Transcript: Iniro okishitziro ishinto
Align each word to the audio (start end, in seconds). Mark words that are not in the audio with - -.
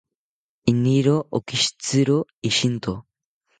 Iniro 0.71 1.15
okishitziro 1.37 2.17
ishinto 2.51 2.91